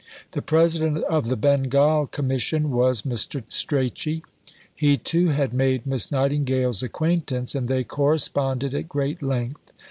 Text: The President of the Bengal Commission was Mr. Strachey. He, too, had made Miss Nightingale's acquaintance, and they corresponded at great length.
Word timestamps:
The 0.31 0.41
President 0.41 0.97
of 1.03 1.27
the 1.27 1.35
Bengal 1.35 2.07
Commission 2.07 2.71
was 2.71 3.03
Mr. 3.03 3.43
Strachey. 3.49 4.23
He, 4.73 4.97
too, 4.97 5.27
had 5.29 5.53
made 5.53 5.85
Miss 5.85 6.11
Nightingale's 6.11 6.81
acquaintance, 6.81 7.53
and 7.53 7.67
they 7.67 7.83
corresponded 7.83 8.73
at 8.73 8.89
great 8.89 9.21
length. 9.21 9.71